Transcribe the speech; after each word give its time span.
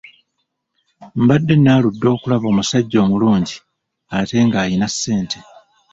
Mbadde 1.21 1.53
naaludde 1.63 2.07
okulaba 2.15 2.45
omusajja 2.51 2.97
omulungi 3.05 3.55
ate 4.17 4.37
ng'ayina 4.45 4.87
ssente. 4.93 5.39